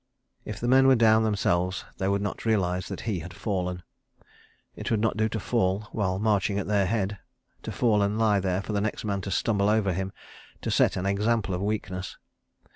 [0.51, 3.83] If the men were down themselves they would not realise that he had fallen....
[4.75, 7.19] It would not do to fall while marching at their head,
[7.61, 10.11] to fall and lie there for the next man to stumble over him,
[10.61, 12.17] to set an example of weakness.